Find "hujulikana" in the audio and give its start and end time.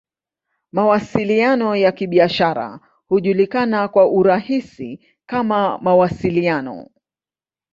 3.07-3.87